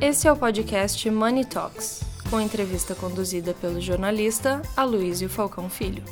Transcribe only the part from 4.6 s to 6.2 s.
Aloysio Falcão Filho.